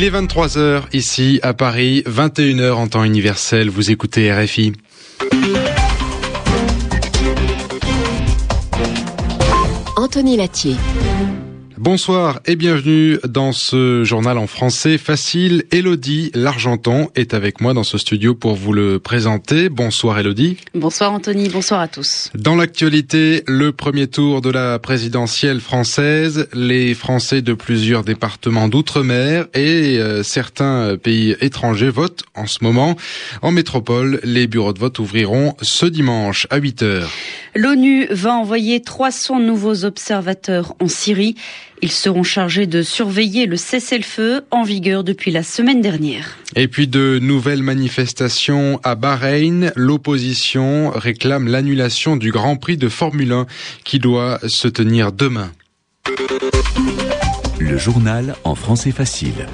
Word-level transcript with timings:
Il 0.00 0.04
est 0.04 0.10
23h 0.10 0.84
ici 0.92 1.40
à 1.42 1.54
Paris, 1.54 2.04
21h 2.06 2.70
en 2.74 2.86
temps 2.86 3.02
universel. 3.02 3.68
Vous 3.68 3.90
écoutez 3.90 4.32
RFI. 4.32 4.72
Anthony 9.96 10.36
Latier. 10.36 10.76
Bonsoir 11.78 12.40
et 12.44 12.56
bienvenue 12.56 13.18
dans 13.22 13.52
ce 13.52 14.02
journal 14.02 14.36
en 14.36 14.48
français 14.48 14.98
facile. 14.98 15.62
Elodie 15.70 16.32
L'Argenton 16.34 17.08
est 17.14 17.34
avec 17.34 17.60
moi 17.60 17.72
dans 17.72 17.84
ce 17.84 17.98
studio 17.98 18.34
pour 18.34 18.56
vous 18.56 18.72
le 18.72 18.98
présenter. 18.98 19.68
Bonsoir 19.68 20.18
Elodie. 20.18 20.56
Bonsoir 20.74 21.12
Anthony, 21.12 21.48
bonsoir 21.48 21.78
à 21.78 21.86
tous. 21.86 22.32
Dans 22.34 22.56
l'actualité, 22.56 23.44
le 23.46 23.70
premier 23.70 24.08
tour 24.08 24.40
de 24.40 24.50
la 24.50 24.80
présidentielle 24.80 25.60
française, 25.60 26.48
les 26.52 26.94
Français 26.94 27.42
de 27.42 27.54
plusieurs 27.54 28.02
départements 28.02 28.66
d'outre-mer 28.66 29.46
et 29.54 29.98
euh, 30.00 30.24
certains 30.24 30.96
pays 30.96 31.36
étrangers 31.40 31.90
votent 31.90 32.24
en 32.34 32.48
ce 32.48 32.58
moment. 32.64 32.96
En 33.40 33.52
métropole, 33.52 34.18
les 34.24 34.48
bureaux 34.48 34.72
de 34.72 34.80
vote 34.80 34.98
ouvriront 34.98 35.54
ce 35.62 35.86
dimanche 35.86 36.48
à 36.50 36.56
8 36.56 36.82
heures. 36.82 37.10
L'ONU 37.54 38.08
va 38.10 38.34
envoyer 38.34 38.82
300 38.82 39.38
nouveaux 39.38 39.84
observateurs 39.84 40.74
en 40.80 40.88
Syrie. 40.88 41.36
Ils 41.80 41.92
seront 41.92 42.22
chargés 42.22 42.66
de 42.66 42.82
surveiller 42.82 43.46
le 43.46 43.56
cessez-le-feu 43.56 44.42
en 44.50 44.64
vigueur 44.64 45.04
depuis 45.04 45.30
la 45.30 45.42
semaine 45.42 45.80
dernière. 45.80 46.36
Et 46.56 46.66
puis 46.66 46.88
de 46.88 47.18
nouvelles 47.20 47.62
manifestations 47.62 48.80
à 48.82 48.94
Bahreïn. 48.94 49.72
L'opposition 49.76 50.90
réclame 50.90 51.46
l'annulation 51.46 52.16
du 52.16 52.32
Grand 52.32 52.56
Prix 52.56 52.76
de 52.76 52.88
Formule 52.88 53.32
1 53.32 53.46
qui 53.84 53.98
doit 53.98 54.40
se 54.46 54.66
tenir 54.66 55.12
demain. 55.12 55.52
Le 57.60 57.76
journal 57.76 58.34
en 58.44 58.54
français 58.54 58.92
facile. 58.92 59.46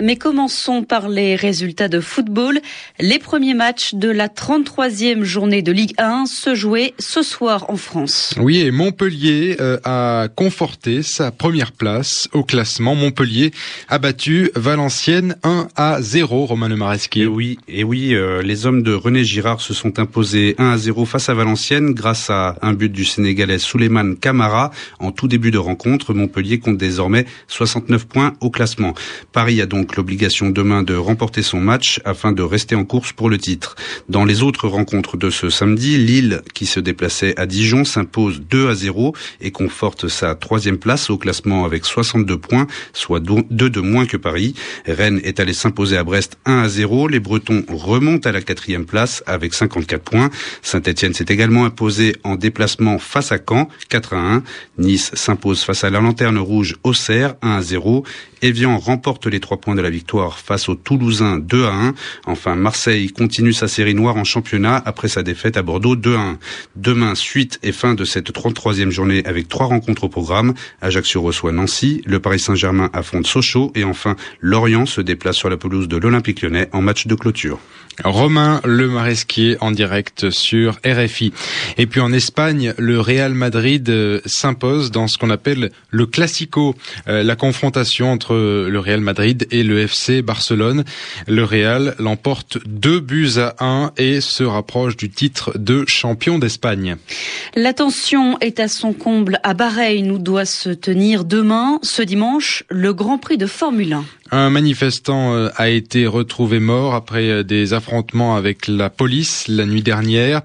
Mais 0.00 0.16
commençons 0.16 0.82
par 0.82 1.08
les 1.08 1.36
résultats 1.36 1.88
de 1.88 2.00
football. 2.00 2.60
Les 2.98 3.20
premiers 3.20 3.54
matchs 3.54 3.94
de 3.94 4.08
la 4.08 4.26
33e 4.26 5.22
journée 5.22 5.62
de 5.62 5.70
Ligue 5.70 5.94
1 5.98 6.26
se 6.26 6.54
jouaient 6.54 6.94
ce 6.98 7.22
soir 7.22 7.66
en 7.70 7.76
France. 7.76 8.34
Oui, 8.38 8.60
et 8.60 8.72
Montpellier 8.72 9.56
euh, 9.60 9.78
a 9.84 10.26
conforté 10.34 11.02
sa 11.02 11.30
première 11.30 11.70
place 11.70 12.28
au 12.32 12.42
classement. 12.42 12.96
Montpellier 12.96 13.52
a 13.88 13.98
battu 13.98 14.50
Valenciennes 14.56 15.36
1 15.44 15.68
à 15.76 16.02
0, 16.02 16.46
Romain 16.46 16.68
Le 16.68 16.76
Maresquier. 16.76 17.22
Et 17.22 17.26
oui, 17.26 17.58
et 17.68 17.84
oui 17.84 18.14
euh, 18.14 18.42
les 18.42 18.66
hommes 18.66 18.82
de 18.82 18.92
René 18.92 19.22
Girard 19.22 19.60
se 19.60 19.74
sont 19.74 20.00
imposés 20.00 20.56
1 20.58 20.70
à 20.70 20.76
0 20.76 21.04
face 21.04 21.28
à 21.28 21.34
Valenciennes 21.34 21.92
grâce 21.94 22.30
à 22.30 22.56
un 22.62 22.72
but 22.72 22.90
du 22.90 23.04
Sénégalais 23.04 23.58
Souleymane 23.58 24.16
Camara. 24.16 24.72
En 24.98 25.12
tout 25.12 25.28
début 25.28 25.52
de 25.52 25.58
rencontre, 25.58 26.14
Montpellier 26.14 26.58
compte 26.58 26.78
désormais 26.78 27.26
69 27.46 28.06
points 28.06 28.34
au 28.40 28.50
classement. 28.50 28.94
Paris 29.32 29.62
a 29.62 29.66
donc 29.66 29.83
l'obligation 29.96 30.50
demain 30.50 30.82
de 30.82 30.94
remporter 30.94 31.42
son 31.42 31.60
match 31.60 32.00
afin 32.04 32.32
de 32.32 32.42
rester 32.42 32.74
en 32.74 32.84
course 32.84 33.12
pour 33.12 33.30
le 33.30 33.38
titre. 33.38 33.76
Dans 34.08 34.24
les 34.24 34.42
autres 34.42 34.68
rencontres 34.68 35.16
de 35.16 35.30
ce 35.30 35.50
samedi, 35.50 35.98
Lille, 35.98 36.42
qui 36.54 36.66
se 36.66 36.80
déplaçait 36.80 37.38
à 37.38 37.46
Dijon, 37.46 37.84
s'impose 37.84 38.40
2 38.40 38.68
à 38.68 38.74
0 38.74 39.14
et 39.40 39.50
conforte 39.50 40.08
sa 40.08 40.34
troisième 40.34 40.78
place 40.78 41.10
au 41.10 41.18
classement 41.18 41.64
avec 41.64 41.84
62 41.84 42.38
points, 42.38 42.66
soit 42.92 43.20
2 43.20 43.70
de 43.70 43.80
moins 43.80 44.06
que 44.06 44.16
Paris. 44.16 44.54
Rennes 44.86 45.20
est 45.24 45.40
allé 45.40 45.52
s'imposer 45.52 45.96
à 45.96 46.04
Brest 46.04 46.38
1 46.46 46.58
à 46.58 46.68
0. 46.68 47.08
Les 47.08 47.20
Bretons 47.20 47.64
remontent 47.68 48.28
à 48.28 48.32
la 48.32 48.42
quatrième 48.42 48.86
place 48.86 49.22
avec 49.26 49.54
54 49.54 50.02
points. 50.02 50.30
Saint-Etienne 50.62 51.14
s'est 51.14 51.26
également 51.28 51.64
imposé 51.64 52.16
en 52.24 52.36
déplacement 52.36 52.98
face 52.98 53.32
à 53.32 53.38
Caen 53.38 53.68
4 53.88 54.14
à 54.14 54.34
1. 54.34 54.42
Nice 54.78 55.10
s'impose 55.14 55.62
face 55.62 55.84
à 55.84 55.90
la 55.90 56.00
Lanterne 56.00 56.38
Rouge 56.38 56.76
Auxerre 56.82 57.34
1 57.42 57.50
à 57.52 57.62
0. 57.62 58.04
Evian 58.42 58.78
remporte 58.78 59.26
les 59.26 59.40
trois 59.40 59.56
points 59.56 59.73
de 59.74 59.80
la 59.80 59.90
victoire 59.90 60.38
face 60.38 60.68
aux 60.68 60.74
Toulousains 60.74 61.38
2 61.38 61.64
à 61.64 61.72
1. 61.72 61.94
Enfin, 62.26 62.54
Marseille 62.54 63.08
continue 63.08 63.52
sa 63.52 63.68
série 63.68 63.94
noire 63.94 64.16
en 64.16 64.24
championnat 64.24 64.82
après 64.84 65.08
sa 65.08 65.22
défaite 65.22 65.56
à 65.56 65.62
Bordeaux 65.62 65.96
2 65.96 66.14
à 66.14 66.20
1. 66.20 66.38
Demain, 66.76 67.14
suite 67.14 67.58
et 67.62 67.72
fin 67.72 67.94
de 67.94 68.04
cette 68.04 68.30
33e 68.32 68.90
journée 68.90 69.24
avec 69.24 69.48
trois 69.48 69.66
rencontres 69.66 70.04
au 70.04 70.08
programme. 70.08 70.54
Ajaccio 70.80 71.22
reçoit 71.22 71.52
Nancy, 71.52 72.02
le 72.06 72.20
Paris 72.20 72.40
Saint-Germain 72.40 72.90
affronte 72.92 73.26
Sochaux 73.26 73.72
et 73.74 73.84
enfin, 73.84 74.16
Lorient 74.40 74.86
se 74.86 75.00
déplace 75.00 75.36
sur 75.36 75.50
la 75.50 75.56
pelouse 75.56 75.88
de 75.88 75.96
l'Olympique 75.96 76.42
lyonnais 76.42 76.68
en 76.72 76.82
match 76.82 77.06
de 77.06 77.14
clôture. 77.14 77.58
Romain 78.02 78.60
Le 78.64 78.88
Maresquier 78.88 79.56
en 79.60 79.70
direct 79.70 80.30
sur 80.30 80.78
RFI. 80.84 81.32
Et 81.78 81.86
puis 81.86 82.00
en 82.00 82.12
Espagne, 82.12 82.74
le 82.76 83.00
Real 83.00 83.34
Madrid 83.34 83.88
euh, 83.88 84.20
s'impose 84.26 84.90
dans 84.90 85.06
ce 85.06 85.16
qu'on 85.16 85.30
appelle 85.30 85.70
le 85.90 86.06
Classico, 86.06 86.74
euh, 87.08 87.22
la 87.22 87.36
confrontation 87.36 88.10
entre 88.10 88.34
le 88.34 88.78
Real 88.78 89.00
Madrid 89.00 89.46
et 89.50 89.62
le 89.62 89.78
FC 89.78 90.22
Barcelone. 90.22 90.84
Le 91.28 91.44
Real 91.44 91.94
l'emporte 91.98 92.58
deux 92.66 93.00
buts 93.00 93.38
à 93.38 93.54
un 93.64 93.92
et 93.96 94.20
se 94.20 94.42
rapproche 94.42 94.96
du 94.96 95.10
titre 95.10 95.52
de 95.56 95.84
champion 95.86 96.38
d'Espagne. 96.38 96.96
La 97.54 97.74
tension 97.74 98.38
est 98.40 98.58
à 98.58 98.68
son 98.68 98.92
comble 98.92 99.38
à 99.42 99.54
Bahreïn 99.54 100.10
où 100.10 100.18
doit 100.18 100.46
se 100.46 100.70
tenir 100.70 101.24
demain, 101.24 101.78
ce 101.82 102.02
dimanche, 102.02 102.64
le 102.70 102.92
Grand 102.92 103.18
Prix 103.18 103.38
de 103.38 103.46
Formule 103.46 103.92
1. 103.92 104.04
Un 104.30 104.50
manifestant 104.50 105.34
euh, 105.34 105.48
a 105.56 105.68
été 105.68 106.06
retrouvé 106.06 106.58
mort 106.58 106.94
après 106.94 107.44
des 107.44 107.72
affrontements 107.72 107.83
avec 108.36 108.68
la 108.68 108.90
police 108.90 109.46
la 109.48 109.66
nuit 109.66 109.82
dernière. 109.82 110.42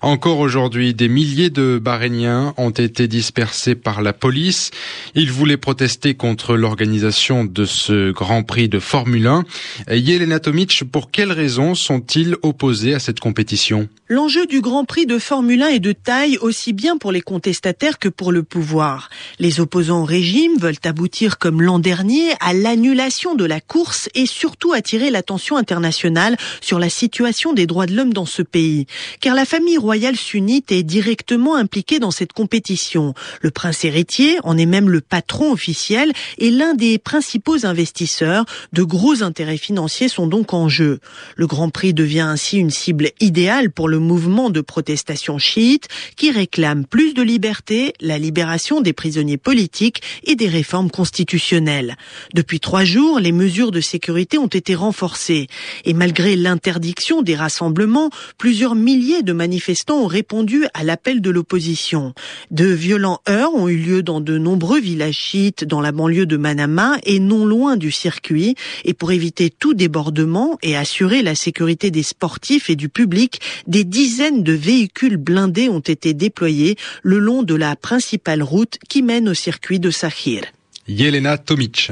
Encore 0.00 0.38
aujourd'hui, 0.38 0.94
des 0.94 1.08
milliers 1.08 1.50
de 1.50 1.78
Bahreïniens 1.82 2.54
ont 2.56 2.70
été 2.70 3.08
dispersés 3.08 3.74
par 3.74 4.02
la 4.02 4.12
police. 4.12 4.70
Ils 5.14 5.30
voulaient 5.30 5.56
protester 5.56 6.14
contre 6.14 6.56
l'organisation 6.56 7.44
de 7.44 7.64
ce 7.64 8.10
Grand 8.12 8.42
Prix 8.42 8.68
de 8.68 8.78
Formule 8.78 9.26
1. 9.26 9.44
Yelena 9.90 10.38
Tomic, 10.40 10.84
pour 10.90 11.10
quelles 11.10 11.32
raisons 11.32 11.74
sont-ils 11.74 12.36
opposés 12.42 12.94
à 12.94 12.98
cette 12.98 13.20
compétition? 13.20 13.88
L'enjeu 14.08 14.46
du 14.46 14.60
Grand 14.60 14.84
Prix 14.84 15.06
de 15.06 15.18
Formule 15.18 15.62
1 15.62 15.68
est 15.68 15.78
de 15.80 15.92
taille 15.92 16.36
aussi 16.38 16.72
bien 16.72 16.98
pour 16.98 17.12
les 17.12 17.22
contestataires 17.22 17.98
que 17.98 18.08
pour 18.08 18.30
le 18.30 18.42
pouvoir. 18.42 19.08
Les 19.38 19.60
opposants 19.60 20.02
au 20.02 20.04
régime 20.04 20.58
veulent 20.58 20.74
aboutir 20.84 21.38
comme 21.38 21.62
l'an 21.62 21.78
dernier 21.78 22.32
à 22.40 22.52
l'annulation 22.52 23.34
de 23.34 23.44
la 23.44 23.60
course 23.60 24.10
et 24.14 24.26
surtout 24.26 24.72
attirer 24.72 25.10
l'attention 25.10 25.56
internationale 25.56 26.36
sur 26.60 26.78
la 26.82 26.90
situation 26.90 27.52
des 27.52 27.68
droits 27.68 27.86
de 27.86 27.94
l'homme 27.94 28.12
dans 28.12 28.26
ce 28.26 28.42
pays. 28.42 28.86
Car 29.20 29.36
la 29.36 29.44
famille 29.44 29.78
royale 29.78 30.16
sunnite 30.16 30.72
est 30.72 30.82
directement 30.82 31.54
impliquée 31.54 32.00
dans 32.00 32.10
cette 32.10 32.32
compétition. 32.32 33.14
Le 33.40 33.52
prince 33.52 33.84
héritier 33.84 34.38
en 34.42 34.58
est 34.58 34.66
même 34.66 34.90
le 34.90 35.00
patron 35.00 35.52
officiel 35.52 36.12
et 36.38 36.50
l'un 36.50 36.74
des 36.74 36.98
principaux 36.98 37.64
investisseurs. 37.64 38.44
De 38.72 38.82
gros 38.82 39.22
intérêts 39.22 39.58
financiers 39.58 40.08
sont 40.08 40.26
donc 40.26 40.54
en 40.54 40.68
jeu. 40.68 40.98
Le 41.36 41.46
Grand 41.46 41.70
Prix 41.70 41.94
devient 41.94 42.20
ainsi 42.20 42.58
une 42.58 42.70
cible 42.70 43.10
idéale 43.20 43.70
pour 43.70 43.88
le 43.88 44.00
mouvement 44.00 44.50
de 44.50 44.60
protestation 44.60 45.38
chiite 45.38 45.86
qui 46.16 46.32
réclame 46.32 46.84
plus 46.84 47.14
de 47.14 47.22
liberté, 47.22 47.92
la 48.00 48.18
libération 48.18 48.80
des 48.80 48.92
prisonniers 48.92 49.38
politiques 49.38 50.02
et 50.24 50.34
des 50.34 50.48
réformes 50.48 50.90
constitutionnelles. 50.90 51.96
Depuis 52.34 52.58
trois 52.58 52.82
jours, 52.84 53.20
les 53.20 53.30
mesures 53.30 53.70
de 53.70 53.80
sécurité 53.80 54.36
ont 54.36 54.48
été 54.48 54.74
renforcées. 54.74 55.46
Et 55.84 55.94
malgré 55.94 56.34
l'interdiction 56.72 57.20
des 57.20 57.36
rassemblements, 57.36 58.08
plusieurs 58.38 58.74
milliers 58.74 59.22
de 59.22 59.34
manifestants 59.34 60.04
ont 60.04 60.06
répondu 60.06 60.64
à 60.72 60.84
l'appel 60.84 61.20
de 61.20 61.28
l'opposition. 61.28 62.14
De 62.50 62.64
violents 62.64 63.20
heurts 63.28 63.54
ont 63.54 63.68
eu 63.68 63.76
lieu 63.76 64.02
dans 64.02 64.22
de 64.22 64.38
nombreux 64.38 64.80
villages 64.80 65.18
chiites 65.18 65.64
dans 65.64 65.82
la 65.82 65.92
banlieue 65.92 66.24
de 66.24 66.38
Manama 66.38 66.96
et 67.04 67.20
non 67.20 67.44
loin 67.44 67.76
du 67.76 67.90
circuit. 67.90 68.54
Et 68.86 68.94
pour 68.94 69.12
éviter 69.12 69.50
tout 69.50 69.74
débordement 69.74 70.56
et 70.62 70.74
assurer 70.74 71.20
la 71.20 71.34
sécurité 71.34 71.90
des 71.90 72.02
sportifs 72.02 72.70
et 72.70 72.76
du 72.76 72.88
public, 72.88 73.42
des 73.66 73.84
dizaines 73.84 74.42
de 74.42 74.54
véhicules 74.54 75.18
blindés 75.18 75.68
ont 75.68 75.80
été 75.80 76.14
déployés 76.14 76.76
le 77.02 77.18
long 77.18 77.42
de 77.42 77.54
la 77.54 77.76
principale 77.76 78.42
route 78.42 78.78
qui 78.88 79.02
mène 79.02 79.28
au 79.28 79.34
circuit 79.34 79.78
de 79.78 79.90
Sahir. 79.90 80.44
Yelena 80.92 81.38
Tomic. 81.38 81.90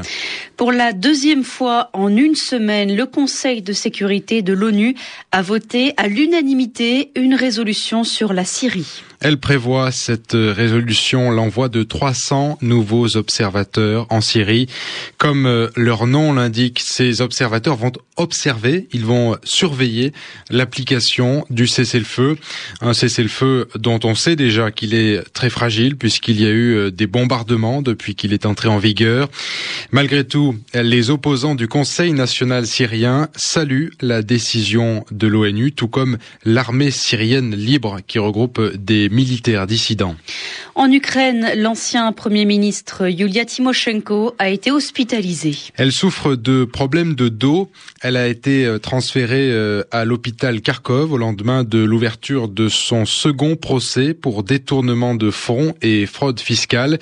Pour 0.56 0.72
la 0.72 0.92
deuxième 0.92 1.44
fois 1.44 1.90
en 1.92 2.14
une 2.14 2.34
semaine, 2.34 2.94
le 2.94 3.06
Conseil 3.06 3.62
de 3.62 3.72
sécurité 3.72 4.42
de 4.42 4.52
l'ONU 4.52 4.94
a 5.32 5.42
voté 5.42 5.94
à 5.96 6.06
l'unanimité 6.06 7.10
une 7.16 7.34
résolution 7.34 8.04
sur 8.04 8.32
la 8.32 8.44
Syrie. 8.44 9.02
Elle 9.22 9.36
prévoit 9.36 9.92
cette 9.92 10.32
résolution 10.32 11.30
l'envoi 11.30 11.68
de 11.68 11.82
300 11.82 12.56
nouveaux 12.62 13.18
observateurs 13.18 14.06
en 14.08 14.22
Syrie. 14.22 14.66
Comme 15.18 15.44
euh, 15.44 15.68
leur 15.76 16.06
nom 16.06 16.32
l'indique, 16.32 16.80
ces 16.82 17.20
observateurs 17.20 17.76
vont 17.76 17.92
observer, 18.16 18.88
ils 18.92 19.04
vont 19.04 19.36
surveiller 19.44 20.14
l'application 20.48 21.44
du 21.50 21.66
cessez-le-feu. 21.66 22.38
Un 22.80 22.94
cessez-le-feu 22.94 23.68
dont 23.74 24.00
on 24.04 24.14
sait 24.14 24.36
déjà 24.36 24.70
qu'il 24.70 24.94
est 24.94 25.22
très 25.34 25.50
fragile 25.50 25.98
puisqu'il 25.98 26.40
y 26.40 26.46
a 26.46 26.50
eu 26.50 26.74
euh, 26.74 26.90
des 26.90 27.06
bombardements 27.06 27.82
depuis 27.82 28.14
qu'il 28.14 28.32
est 28.32 28.46
entré 28.46 28.70
en 28.70 28.78
vigueur. 28.78 29.28
Malgré 29.92 30.24
tout, 30.24 30.56
les 30.72 31.10
opposants 31.10 31.54
du 31.54 31.68
Conseil 31.68 32.14
national 32.14 32.66
syrien 32.66 33.28
saluent 33.36 33.90
la 34.00 34.22
décision 34.22 35.04
de 35.10 35.26
l'ONU, 35.26 35.72
tout 35.72 35.88
comme 35.88 36.16
l'armée 36.46 36.90
syrienne 36.90 37.54
libre 37.54 37.98
qui 38.06 38.18
regroupe 38.18 38.62
des 38.76 39.09
militaires 39.10 39.66
dissidents. 39.66 40.16
En 40.74 40.90
Ukraine, 40.90 41.52
l'ancien 41.56 42.12
Premier 42.12 42.44
ministre 42.44 43.08
Yulia 43.08 43.44
Tymoshenko 43.44 44.34
a 44.38 44.48
été 44.48 44.70
hospitalisée. 44.70 45.56
Elle 45.76 45.92
souffre 45.92 46.36
de 46.36 46.64
problèmes 46.64 47.14
de 47.14 47.28
dos. 47.28 47.70
Elle 48.00 48.16
a 48.16 48.28
été 48.28 48.64
euh, 48.64 48.78
transférée 48.78 49.50
euh, 49.50 49.82
à 49.90 50.04
l'hôpital 50.04 50.60
Kharkov 50.60 51.12
au 51.12 51.18
lendemain 51.18 51.64
de 51.64 51.78
l'ouverture 51.78 52.48
de 52.48 52.68
son 52.68 53.04
second 53.04 53.56
procès 53.56 54.14
pour 54.14 54.42
détournement 54.42 55.14
de 55.14 55.30
fonds 55.30 55.74
et 55.82 56.06
fraude 56.06 56.40
fiscale. 56.40 56.98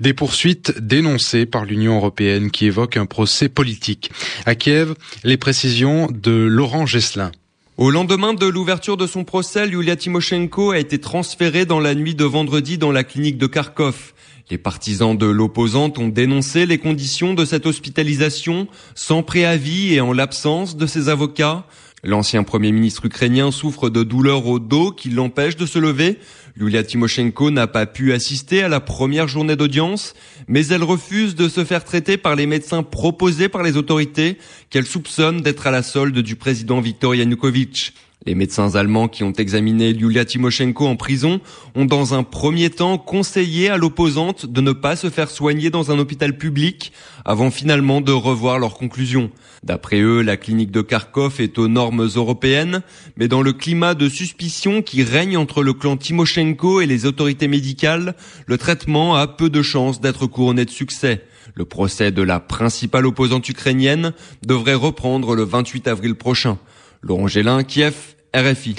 Des 0.00 0.12
poursuites 0.12 0.78
dénoncées 0.80 1.46
par 1.46 1.64
l'Union 1.64 1.96
européenne 1.96 2.50
qui 2.50 2.66
évoque 2.66 2.96
un 2.96 3.06
procès 3.06 3.48
politique. 3.48 4.10
À 4.44 4.54
Kiev, 4.54 4.94
les 5.24 5.36
précisions 5.36 6.08
de 6.12 6.32
Laurent 6.32 6.86
Gesselin. 6.86 7.32
Au 7.78 7.90
lendemain 7.90 8.32
de 8.32 8.46
l'ouverture 8.46 8.96
de 8.96 9.06
son 9.06 9.24
procès, 9.24 9.68
Yulia 9.68 9.96
Tymoshenko 9.96 10.70
a 10.70 10.78
été 10.78 10.98
transférée 10.98 11.66
dans 11.66 11.78
la 11.78 11.94
nuit 11.94 12.14
de 12.14 12.24
vendredi 12.24 12.78
dans 12.78 12.90
la 12.90 13.04
clinique 13.04 13.36
de 13.36 13.46
Kharkov. 13.46 14.14
Les 14.50 14.56
partisans 14.56 15.14
de 15.14 15.26
l'opposante 15.26 15.98
ont 15.98 16.08
dénoncé 16.08 16.64
les 16.64 16.78
conditions 16.78 17.34
de 17.34 17.44
cette 17.44 17.66
hospitalisation 17.66 18.66
sans 18.94 19.22
préavis 19.22 19.92
et 19.92 20.00
en 20.00 20.14
l'absence 20.14 20.78
de 20.78 20.86
ses 20.86 21.10
avocats. 21.10 21.66
L'ancien 22.06 22.44
premier 22.44 22.70
ministre 22.70 23.06
ukrainien 23.06 23.50
souffre 23.50 23.90
de 23.90 24.04
douleurs 24.04 24.46
au 24.46 24.60
dos 24.60 24.92
qui 24.92 25.10
l'empêchent 25.10 25.56
de 25.56 25.66
se 25.66 25.80
lever. 25.80 26.20
Yulia 26.56 26.84
Tymoshenko 26.84 27.50
n'a 27.50 27.66
pas 27.66 27.84
pu 27.84 28.12
assister 28.12 28.62
à 28.62 28.68
la 28.68 28.78
première 28.78 29.26
journée 29.26 29.56
d'audience, 29.56 30.14
mais 30.46 30.68
elle 30.68 30.84
refuse 30.84 31.34
de 31.34 31.48
se 31.48 31.64
faire 31.64 31.82
traiter 31.82 32.16
par 32.16 32.36
les 32.36 32.46
médecins 32.46 32.84
proposés 32.84 33.48
par 33.48 33.64
les 33.64 33.76
autorités 33.76 34.38
qu'elle 34.70 34.86
soupçonne 34.86 35.40
d'être 35.40 35.66
à 35.66 35.72
la 35.72 35.82
solde 35.82 36.20
du 36.20 36.36
président 36.36 36.80
Viktor 36.80 37.16
Yanukovych. 37.16 37.92
Les 38.26 38.34
médecins 38.34 38.74
allemands 38.74 39.06
qui 39.06 39.22
ont 39.22 39.32
examiné 39.32 39.90
Yulia 39.90 40.24
Tymoshenko 40.24 40.84
en 40.84 40.96
prison 40.96 41.40
ont 41.76 41.84
dans 41.84 42.12
un 42.12 42.24
premier 42.24 42.70
temps 42.70 42.98
conseillé 42.98 43.68
à 43.68 43.76
l'opposante 43.76 44.46
de 44.46 44.60
ne 44.60 44.72
pas 44.72 44.96
se 44.96 45.10
faire 45.10 45.30
soigner 45.30 45.70
dans 45.70 45.92
un 45.92 45.98
hôpital 46.00 46.36
public 46.36 46.90
avant 47.24 47.52
finalement 47.52 48.00
de 48.00 48.10
revoir 48.10 48.58
leurs 48.58 48.74
conclusions. 48.74 49.30
D'après 49.62 50.00
eux, 50.00 50.22
la 50.22 50.36
clinique 50.36 50.72
de 50.72 50.80
Kharkov 50.80 51.40
est 51.40 51.56
aux 51.56 51.68
normes 51.68 52.08
européennes, 52.16 52.82
mais 53.16 53.28
dans 53.28 53.42
le 53.42 53.52
climat 53.52 53.94
de 53.94 54.08
suspicion 54.08 54.82
qui 54.82 55.04
règne 55.04 55.36
entre 55.36 55.62
le 55.62 55.72
clan 55.72 55.96
Tymoshenko 55.96 56.80
et 56.80 56.86
les 56.86 57.06
autorités 57.06 57.46
médicales, 57.46 58.16
le 58.46 58.58
traitement 58.58 59.14
a 59.14 59.28
peu 59.28 59.50
de 59.50 59.62
chances 59.62 60.00
d'être 60.00 60.26
couronné 60.26 60.64
de 60.64 60.70
succès. 60.70 61.24
Le 61.54 61.64
procès 61.64 62.10
de 62.10 62.22
la 62.22 62.40
principale 62.40 63.06
opposante 63.06 63.48
ukrainienne 63.48 64.12
devrait 64.44 64.74
reprendre 64.74 65.36
le 65.36 65.44
28 65.44 65.86
avril 65.86 66.16
prochain. 66.16 66.58
Laurent 67.02 67.28
Gélin, 67.28 67.62
Kiev, 67.62 68.15
RFI. 68.36 68.76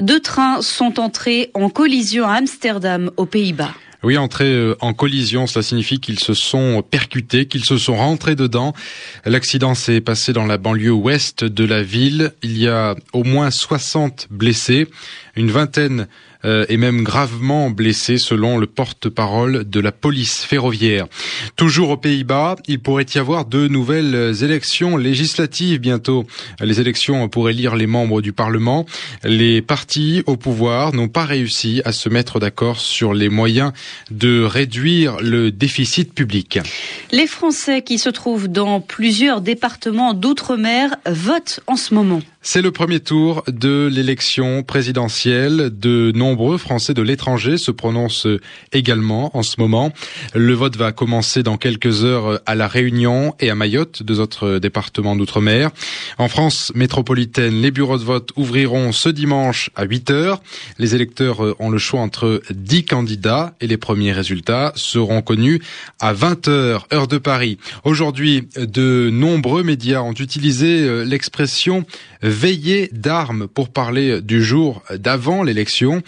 Deux 0.00 0.20
trains 0.20 0.62
sont 0.62 1.00
entrés 1.00 1.50
en 1.54 1.68
collision 1.68 2.26
à 2.26 2.34
Amsterdam, 2.34 3.10
aux 3.16 3.26
Pays-Bas. 3.26 3.74
Oui, 4.02 4.16
entrer 4.16 4.50
euh, 4.50 4.76
en 4.80 4.94
collision, 4.94 5.46
cela 5.46 5.62
signifie 5.62 6.00
qu'ils 6.00 6.20
se 6.20 6.32
sont 6.32 6.82
percutés, 6.82 7.46
qu'ils 7.46 7.66
se 7.66 7.76
sont 7.76 7.96
rentrés 7.96 8.34
dedans. 8.34 8.72
L'accident 9.26 9.74
s'est 9.74 10.00
passé 10.00 10.32
dans 10.32 10.46
la 10.46 10.56
banlieue 10.56 10.92
ouest 10.92 11.44
de 11.44 11.64
la 11.64 11.82
ville. 11.82 12.32
Il 12.42 12.56
y 12.56 12.66
a 12.66 12.94
au 13.12 13.24
moins 13.24 13.50
60 13.50 14.28
blessés, 14.30 14.88
une 15.36 15.50
vingtaine 15.50 16.06
euh, 16.44 16.64
et 16.68 16.76
même 16.76 17.02
gravement 17.02 17.70
blessé 17.70 18.18
selon 18.18 18.58
le 18.58 18.66
porte-parole 18.66 19.68
de 19.68 19.80
la 19.80 19.92
police 19.92 20.44
ferroviaire. 20.44 21.06
Toujours 21.56 21.90
aux 21.90 21.96
Pays-Bas, 21.96 22.56
il 22.66 22.80
pourrait 22.80 23.06
y 23.14 23.18
avoir 23.18 23.44
de 23.44 23.68
nouvelles 23.68 24.42
élections 24.42 24.96
législatives 24.96 25.78
bientôt. 25.78 26.26
Les 26.60 26.80
élections 26.80 27.28
pour 27.28 27.48
élire 27.48 27.76
les 27.76 27.86
membres 27.86 28.20
du 28.20 28.32
Parlement. 28.32 28.86
Les 29.24 29.62
partis 29.62 30.22
au 30.26 30.36
pouvoir 30.36 30.92
n'ont 30.94 31.08
pas 31.08 31.24
réussi 31.24 31.82
à 31.84 31.92
se 31.92 32.08
mettre 32.08 32.40
d'accord 32.40 32.80
sur 32.80 33.14
les 33.14 33.28
moyens 33.28 33.72
de 34.10 34.42
réduire 34.42 35.18
le 35.20 35.50
déficit 35.50 36.12
public. 36.12 36.58
Les 37.12 37.26
Français 37.26 37.82
qui 37.82 37.98
se 37.98 38.08
trouvent 38.08 38.48
dans 38.48 38.80
plusieurs 38.80 39.40
départements 39.40 40.14
d'outre-mer 40.14 40.96
votent 41.06 41.60
en 41.66 41.76
ce 41.76 41.94
moment. 41.94 42.20
C'est 42.42 42.62
le 42.62 42.70
premier 42.70 43.00
tour 43.00 43.44
de 43.48 43.90
l'élection 43.92 44.62
présidentielle. 44.62 45.70
De 45.78 46.10
nombreux 46.14 46.56
Français 46.56 46.94
de 46.94 47.02
l'étranger 47.02 47.58
se 47.58 47.70
prononcent 47.70 48.26
également 48.72 49.36
en 49.36 49.42
ce 49.42 49.60
moment. 49.60 49.92
Le 50.34 50.54
vote 50.54 50.74
va 50.74 50.90
commencer 50.92 51.42
dans 51.42 51.58
quelques 51.58 52.02
heures 52.02 52.40
à 52.46 52.54
La 52.54 52.66
Réunion 52.66 53.34
et 53.40 53.50
à 53.50 53.54
Mayotte, 53.54 54.02
deux 54.04 54.20
autres 54.20 54.58
départements 54.58 55.16
d'outre-mer. 55.16 55.70
En 56.16 56.28
France 56.28 56.72
métropolitaine, 56.74 57.60
les 57.60 57.70
bureaux 57.70 57.98
de 57.98 58.04
vote 58.04 58.32
ouvriront 58.36 58.92
ce 58.92 59.10
dimanche 59.10 59.68
à 59.76 59.84
8 59.84 60.08
heures. 60.10 60.40
Les 60.78 60.94
électeurs 60.94 61.60
ont 61.60 61.68
le 61.68 61.78
choix 61.78 62.00
entre 62.00 62.40
10 62.48 62.86
candidats 62.86 63.54
et 63.60 63.66
les 63.66 63.76
premiers 63.76 64.12
résultats 64.12 64.72
seront 64.76 65.20
connus 65.20 65.60
à 65.98 66.14
20 66.14 66.48
heures, 66.48 66.88
heure 66.90 67.06
de 67.06 67.18
Paris. 67.18 67.58
Aujourd'hui, 67.84 68.48
de 68.56 69.10
nombreux 69.12 69.62
médias 69.62 70.00
ont 70.00 70.14
utilisé 70.14 70.80
euh, 70.80 71.04
l'expression 71.04 71.84
veillée 72.30 72.88
d'armes 72.92 73.48
pour 73.48 73.68
parler 73.68 74.22
du 74.22 74.42
jour 74.42 74.82
d'avant 74.94 75.42
l'élection. 75.42 76.02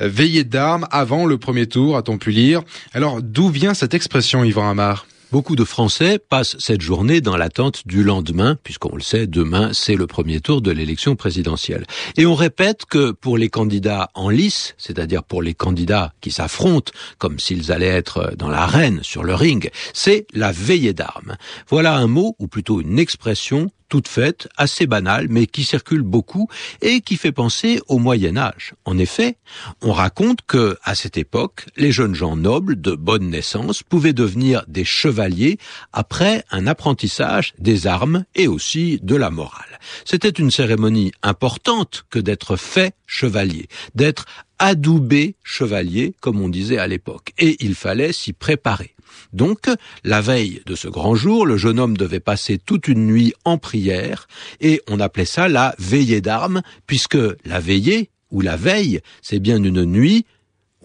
Veillée 0.00 0.44
d'armes 0.44 0.86
avant 0.90 1.26
le 1.26 1.38
premier 1.38 1.66
tour, 1.66 1.96
a-t-on 1.96 2.18
pu 2.18 2.30
lire. 2.30 2.62
Alors, 2.92 3.22
d'où 3.22 3.48
vient 3.48 3.74
cette 3.74 3.94
expression, 3.94 4.42
Yvan 4.44 4.70
Amar? 4.70 5.06
Beaucoup 5.32 5.56
de 5.56 5.64
Français 5.64 6.20
passent 6.20 6.54
cette 6.60 6.80
journée 6.80 7.20
dans 7.20 7.36
l'attente 7.36 7.82
du 7.84 8.04
lendemain, 8.04 8.56
puisqu'on 8.62 8.94
le 8.94 9.02
sait, 9.02 9.26
demain, 9.26 9.70
c'est 9.72 9.96
le 9.96 10.06
premier 10.06 10.40
tour 10.40 10.62
de 10.62 10.70
l'élection 10.70 11.16
présidentielle. 11.16 11.84
Et 12.16 12.26
on 12.26 12.36
répète 12.36 12.84
que 12.84 13.10
pour 13.10 13.36
les 13.36 13.48
candidats 13.48 14.08
en 14.14 14.30
lice, 14.30 14.76
c'est-à-dire 14.78 15.24
pour 15.24 15.42
les 15.42 15.52
candidats 15.52 16.12
qui 16.20 16.30
s'affrontent 16.30 16.92
comme 17.18 17.40
s'ils 17.40 17.72
allaient 17.72 17.86
être 17.86 18.34
dans 18.38 18.48
l'arène, 18.48 19.00
sur 19.02 19.24
le 19.24 19.34
ring, 19.34 19.68
c'est 19.92 20.28
la 20.32 20.52
veillée 20.52 20.92
d'armes. 20.92 21.36
Voilà 21.68 21.96
un 21.96 22.06
mot, 22.06 22.36
ou 22.38 22.46
plutôt 22.46 22.80
une 22.80 23.00
expression, 23.00 23.72
toute 23.88 24.08
faite, 24.08 24.48
assez 24.56 24.86
banale, 24.86 25.26
mais 25.30 25.46
qui 25.46 25.64
circule 25.64 26.02
beaucoup 26.02 26.48
et 26.82 27.00
qui 27.00 27.16
fait 27.16 27.32
penser 27.32 27.80
au 27.88 27.98
Moyen 27.98 28.36
Âge. 28.36 28.74
En 28.84 28.98
effet, 28.98 29.36
on 29.82 29.92
raconte 29.92 30.40
que, 30.46 30.76
à 30.82 30.94
cette 30.94 31.16
époque, 31.16 31.66
les 31.76 31.92
jeunes 31.92 32.14
gens 32.14 32.36
nobles 32.36 32.80
de 32.80 32.92
bonne 32.92 33.28
naissance 33.28 33.82
pouvaient 33.82 34.12
devenir 34.12 34.64
des 34.68 34.84
chevaliers 34.84 35.58
après 35.92 36.44
un 36.50 36.66
apprentissage 36.66 37.54
des 37.58 37.86
armes 37.86 38.24
et 38.34 38.48
aussi 38.48 38.98
de 39.02 39.16
la 39.16 39.30
morale. 39.30 39.78
C'était 40.04 40.28
une 40.28 40.50
cérémonie 40.50 41.12
importante 41.22 42.04
que 42.10 42.18
d'être 42.18 42.56
fait 42.56 42.94
chevalier, 43.06 43.68
d'être 43.94 44.26
adoubé 44.58 45.36
chevalier, 45.44 46.14
comme 46.20 46.40
on 46.40 46.48
disait 46.48 46.78
à 46.78 46.86
l'époque, 46.86 47.32
et 47.38 47.56
il 47.60 47.74
fallait 47.74 48.12
s'y 48.12 48.32
préparer. 48.32 48.95
Donc, 49.32 49.66
la 50.04 50.20
veille 50.20 50.62
de 50.66 50.74
ce 50.74 50.88
grand 50.88 51.14
jour, 51.14 51.46
le 51.46 51.56
jeune 51.56 51.78
homme 51.78 51.96
devait 51.96 52.20
passer 52.20 52.58
toute 52.58 52.88
une 52.88 53.06
nuit 53.06 53.34
en 53.44 53.58
prière, 53.58 54.28
et 54.60 54.80
on 54.88 55.00
appelait 55.00 55.24
ça 55.24 55.48
la 55.48 55.74
veillée 55.78 56.20
d'armes, 56.20 56.62
puisque 56.86 57.18
la 57.44 57.60
veillée, 57.60 58.10
ou 58.30 58.40
la 58.40 58.56
veille, 58.56 59.00
c'est 59.22 59.38
bien 59.38 59.62
une 59.62 59.84
nuit 59.84 60.26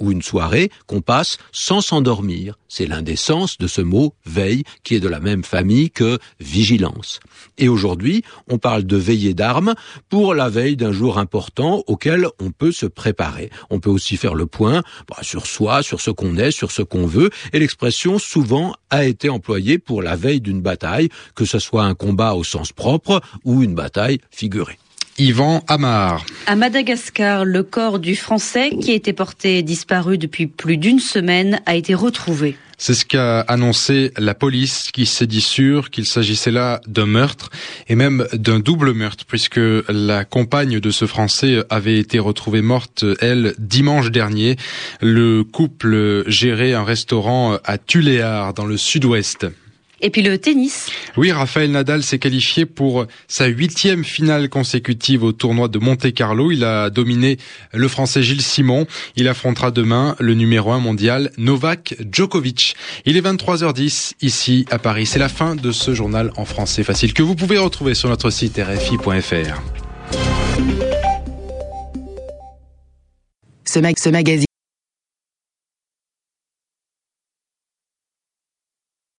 ou 0.02 0.12
une 0.12 0.22
soirée 0.22 0.72
qu'on 0.88 1.02
passe 1.02 1.38
sans 1.52 1.82
s'endormir. 1.82 2.58
C'est 2.68 2.88
l'un 2.88 3.02
des 3.02 3.16
sens 3.16 3.58
de 3.58 3.68
ce 3.68 3.82
mot 3.82 4.14
veille 4.26 4.64
qui 4.84 4.96
est 4.96 5.00
de 5.00 5.08
la 5.08 5.20
même 5.20 5.44
famille 5.44 5.92
que 5.92 6.20
vigilance. 6.40 7.20
Et 7.58 7.70
aujourd'hui, 7.70 8.24
on 8.50 8.58
parle 8.58 8.84
de 8.84 8.98
veillée 8.98 9.34
d'armes 9.34 9.76
pour 10.10 10.34
la 10.34 10.50
veille 10.50 10.76
d'un 10.76 10.92
jour 10.92 11.18
important 11.18 11.84
auquel 11.88 12.28
on 12.40 12.52
peut 12.52 12.72
se 12.72 12.86
préparer. 12.86 13.50
On 13.70 13.80
peut 13.80 13.90
aussi 13.90 14.18
faire 14.18 14.36
le 14.36 14.46
point 14.46 14.84
bah, 15.10 15.18
sur 15.22 15.46
soi, 15.46 15.84
sur 15.84 16.02
ce 16.02 16.12
qu'on 16.12 16.38
est, 16.38 16.52
sur 16.52 16.72
ce 16.72 16.82
qu'on 16.82 17.06
veut. 17.06 17.30
Et 17.54 17.60
l'expression 17.60 18.20
souvent 18.20 18.74
a 18.90 19.06
été 19.06 19.30
employée 19.30 19.78
pour 19.78 20.02
la 20.02 20.16
veille 20.16 20.42
d'une 20.42 20.62
bataille, 20.62 21.10
que 21.36 21.46
ce 21.46 21.60
soit 21.60 21.84
un 21.84 21.94
combat 21.94 22.34
au 22.34 22.44
sens 22.44 22.72
propre 22.72 23.22
ou 23.44 23.64
une 23.64 23.76
bataille 23.76 24.20
figurée. 24.32 24.78
Yvan 25.22 25.64
Amar. 25.68 26.26
À 26.48 26.56
Madagascar, 26.56 27.46
le 27.46 27.62
corps 27.62 28.00
du 28.00 28.16
Français 28.16 28.72
qui 28.82 28.90
a 28.90 28.96
été 28.96 29.14
porté 29.14 29.62
disparu 29.62 30.18
depuis 30.18 30.48
plus 30.48 30.78
d'une 30.78 31.00
semaine 31.00 31.62
a 31.68 31.76
été 31.76 31.94
retrouvé. 31.94 32.58
C'est 32.80 32.96
ce 32.96 33.06
qu'a 33.06 33.42
annoncé 33.42 34.12
la 34.18 34.34
police 34.34 34.90
qui 34.92 35.06
s'est 35.06 35.28
dit 35.28 35.42
sûr 35.42 35.92
qu'il 35.92 36.08
s'agissait 36.08 36.50
là 36.50 36.82
d'un 36.88 37.06
meurtre 37.06 37.52
et 37.88 37.94
même 37.94 38.26
d'un 38.34 38.60
double 38.60 38.94
meurtre 38.94 39.26
puisque 39.28 39.60
la 39.90 40.26
compagne 40.26 40.80
de 40.80 40.90
ce 40.90 41.06
Français 41.06 41.64
avait 41.70 42.00
été 42.00 42.18
retrouvée 42.18 42.64
morte, 42.64 43.06
elle, 43.20 43.54
dimanche 43.60 44.10
dernier. 44.10 44.56
Le 45.02 45.44
couple 45.44 46.24
gérait 46.26 46.74
un 46.74 46.84
restaurant 46.84 47.60
à 47.64 47.78
Tuléar 47.78 48.56
dans 48.56 48.66
le 48.66 48.78
sud-ouest. 48.78 49.46
Et 50.02 50.10
puis 50.10 50.22
le 50.24 50.38
tennis. 50.38 50.90
Oui, 51.16 51.32
Raphaël 51.32 51.72
Nadal 51.72 52.02
s'est 52.02 52.18
qualifié 52.18 52.66
pour 52.66 53.06
sa 53.28 53.46
huitième 53.46 54.04
finale 54.04 54.50
consécutive 54.50 55.24
au 55.24 55.32
tournoi 55.32 55.68
de 55.68 55.78
Monte-Carlo. 55.78 56.52
Il 56.52 56.64
a 56.64 56.90
dominé 56.90 57.38
le 57.74 57.88
Français 57.88 58.24
Gilles 58.24 58.42
Simon. 58.42 58.88
Il 59.16 59.28
affrontera 59.28 59.70
demain 59.70 60.16
le 60.20 60.34
numéro 60.34 60.72
un 60.72 60.80
mondial 60.80 61.32
Novak 61.38 61.96
Djokovic. 62.12 62.76
Il 63.06 63.16
est 63.16 63.22
23h10 63.22 64.14
ici 64.22 64.66
à 64.72 64.80
Paris. 64.80 65.06
C'est 65.06 65.20
la 65.20 65.30
fin 65.30 65.56
de 65.56 65.72
ce 65.72 65.94
journal 65.94 66.32
en 66.36 66.46
français 66.46 66.84
facile 66.84 67.14
que 67.14 67.22
vous 67.22 67.36
pouvez 67.36 67.58
retrouver 67.60 67.94
sur 67.94 68.10
notre 68.10 68.32
site 68.32 68.58
rfi.fr. 68.58 69.62
Ce, 73.66 73.80
mag 73.80 73.98
ce 73.98 74.10
magazine 74.10 74.46